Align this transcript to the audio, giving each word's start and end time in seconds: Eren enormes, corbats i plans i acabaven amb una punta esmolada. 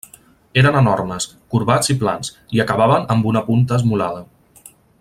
Eren 0.61 0.77
enormes, 0.79 1.27
corbats 1.55 1.91
i 1.95 1.97
plans 2.05 2.31
i 2.59 2.63
acabaven 2.65 3.05
amb 3.17 3.29
una 3.33 3.45
punta 3.51 3.79
esmolada. 3.81 4.25